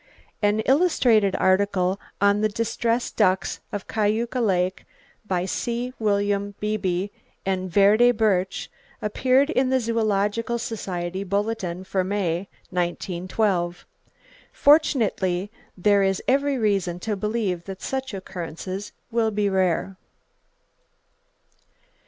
An 0.41 0.61
illustrated 0.61 1.35
article 1.35 1.99
on 2.19 2.41
the 2.41 2.49
distressed 2.49 3.15
ducks 3.17 3.59
of 3.71 3.87
Keuka 3.87 4.39
Lake, 4.41 4.83
by 5.27 5.45
C. 5.45 5.93
William 5.99 6.55
Beebe 6.59 7.09
and 7.45 7.69
Verdi 7.69 8.09
Burtch, 8.09 8.71
appeared 8.99 9.51
in 9.51 9.69
the 9.69 9.79
Zoological 9.79 10.57
Society 10.57 11.23
Bulletin 11.23 11.83
for 11.83 12.03
May, 12.03 12.49
1912. 12.71 13.85
Fortunately 14.51 15.51
there 15.77 16.01
is 16.01 16.19
every 16.27 16.57
reason 16.57 16.99
to 17.01 17.15
believe 17.15 17.65
that 17.65 17.83
such 17.83 18.11
occurrences 18.11 18.93
will 19.11 19.29
be 19.29 19.49
rare. 19.51 19.97